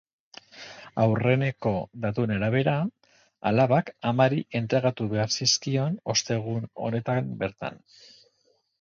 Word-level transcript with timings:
Aurreneko 1.03 1.73
datuen 2.05 2.33
arabera, 2.37 2.73
alabak 3.51 3.93
amari 4.15 4.43
entregatu 4.63 5.11
behar 5.15 5.39
zizkion 5.39 6.03
ostegun 6.17 6.69
honetan 6.87 7.35
bertan. 7.47 7.83